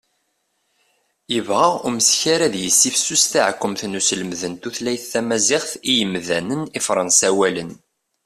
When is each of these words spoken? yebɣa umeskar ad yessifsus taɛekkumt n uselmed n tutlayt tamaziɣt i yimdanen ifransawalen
yebɣa 1.33 1.69
umeskar 1.87 2.39
ad 2.43 2.55
yessifsus 2.63 3.23
taɛekkumt 3.31 3.81
n 3.85 3.97
uselmed 3.99 4.41
n 4.51 4.53
tutlayt 4.61 5.03
tamaziɣt 5.11 5.71
i 5.91 5.91
yimdanen 5.97 6.61
ifransawalen 6.79 7.71